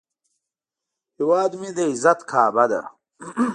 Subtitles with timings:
[1.17, 2.81] هیواد مې د عزت کعبه ده